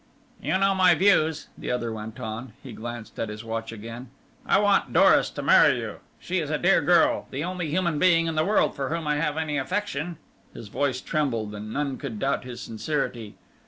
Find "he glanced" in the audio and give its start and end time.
2.63-3.19